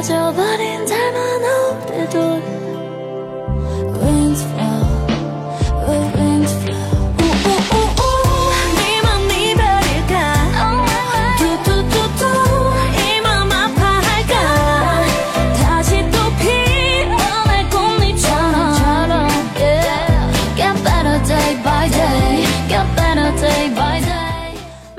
[0.00, 0.99] 빠져버린 닮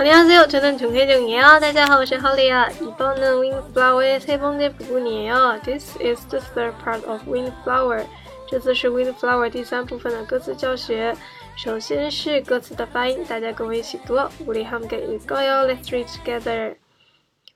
[0.01, 0.47] 안녕하세요.
[0.47, 1.59] 저는 정혜정이에요.
[1.59, 2.69] 大家好，我是 Holly啊。
[2.71, 5.61] 이번은 Windflower의 세 번째 부분이에요.
[5.64, 8.05] This is the third part of Windflower.
[8.47, 11.15] 这次是 Windflower 第三部分的歌词教学。
[11.55, 14.15] 首先是歌词的发音，大家跟我一起读。
[14.46, 16.75] 우리함께읽어요 Let's read together.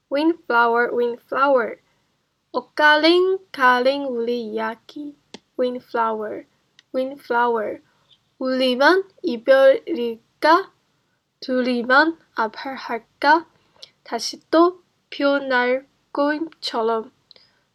[0.09, 1.77] Windflower, Windflower.
[2.51, 5.15] 엇갈린 갈린 우리 이야기.
[5.57, 6.45] Windflower,
[6.93, 7.81] Windflower.
[8.39, 10.71] 우리만 이별일까?
[11.46, 13.46] 둘이만 아파할까?
[14.02, 17.12] 다시 또 피어날 꽃잎처럼.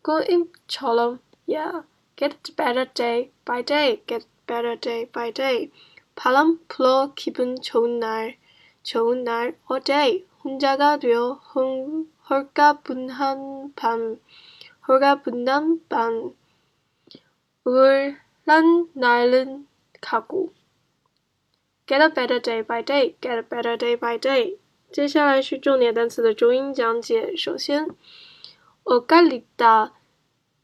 [0.04, 1.20] 꽃잎처럼.
[1.48, 1.88] Yeah.
[2.18, 4.04] Get better day by day.
[4.06, 5.72] Get better day by day.
[6.16, 8.38] 바람 불어 기분 좋은 날.
[8.84, 14.20] 좋은 날 어제 혼자가 되어 홀, 홀가분한 밤.
[14.86, 16.34] 홀가분한 밤.
[17.64, 19.66] 우울한 날은
[20.02, 20.52] 가고
[21.92, 24.58] Get a better day by day, get a better day by day。
[24.94, 27.36] 接下来是重点单词的重音讲解。
[27.36, 27.86] 首先
[28.84, 29.92] o g a l i d a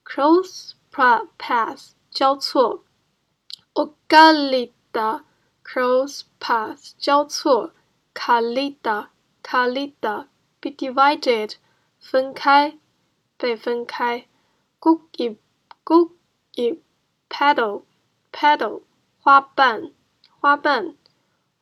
[0.06, 2.86] cross path 交错
[3.74, 5.26] o g a l i d a
[5.66, 7.74] cross path 交错
[8.14, 9.10] k a l i d a
[9.44, 10.28] k a l i d a
[10.62, 11.56] be divided
[12.00, 12.80] 分开
[13.36, 14.30] 被分开
[14.80, 15.38] g i
[15.84, 16.10] g
[16.56, 16.80] i
[17.30, 17.84] paddle
[18.32, 18.84] paddle
[19.20, 19.92] 花瓣
[20.40, 20.96] 花瓣。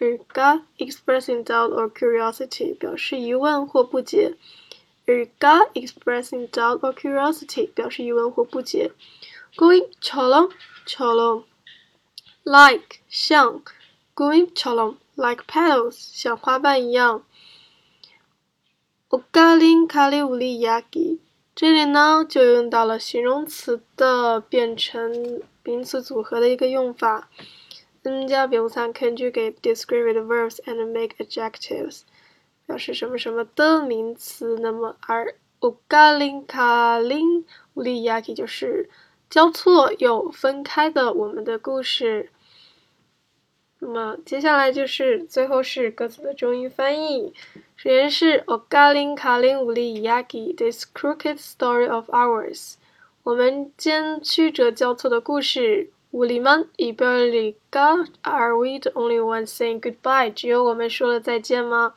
[0.00, 4.34] 尔嘎 expressing doubt or curiosity 表示疑问或不解。
[5.06, 8.92] 尔嘎 expressing doubt or curiosity 表示疑问或不解。
[9.56, 10.52] Going chalong
[10.86, 11.44] chalong
[12.44, 13.62] like 像
[14.14, 17.22] going chalong like petals 像花瓣一样。
[19.10, 21.18] Ogalin kali uli yagi
[21.54, 27.28] 这里呢就用到了形容词的变成名词组合的一个用法。
[28.02, 32.02] N 加表参 conjugate describe the verbs and make adjectives，
[32.66, 34.58] 表示什么什么的名词。
[34.60, 37.44] 那么而 ugalin kalin
[37.74, 38.88] uliyaki 就是
[39.28, 42.30] 交错又分开的我们的故事。
[43.80, 47.34] 那么接下来就是最后是歌词的中英翻译。
[47.76, 52.76] 首先是 ugalin kalin uliyaki，this crooked story of ours，
[53.22, 55.90] 我们间曲折交错的故事。
[56.11, 60.31] 우리만이별일까 Are we the only ones saying goodbye?
[60.33, 61.93] 只有我们说了再见吗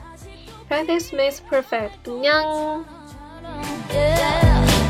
[0.69, 1.91] Practice makes perfect.
[2.06, 2.84] 안녕.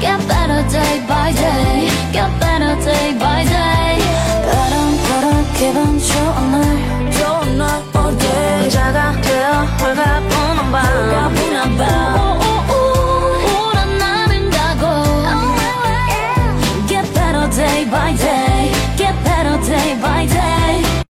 [0.01, 3.88] Get better day by day Get better day by day